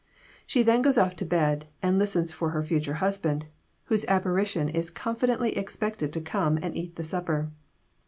She 0.47 0.63
then 0.63 0.81
goes 0.81 0.97
off 0.97 1.15
to 1.17 1.25
bed, 1.25 1.67
and 1.83 1.99
listens 1.99 2.33
for 2.33 2.49
her 2.49 2.63
future 2.63 2.95
husband, 2.95 3.45
whose 3.83 4.03
apparition 4.07 4.67
is 4.67 4.89
confidently 4.89 5.55
expected 5.55 6.11
to 6.13 6.21
come 6.21 6.57
and 6.59 6.75
eat 6.75 6.95
the 6.95 7.03
supper. 7.03 7.51